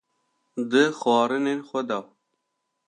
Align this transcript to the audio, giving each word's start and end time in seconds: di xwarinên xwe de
di 0.71 0.83
xwarinên 0.99 1.59
xwe 1.67 1.81
de 1.89 1.99